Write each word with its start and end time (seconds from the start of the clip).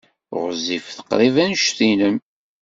Ɣezzifet 0.41 0.97
qrib 1.09 1.35
anect-nnem. 1.43 2.17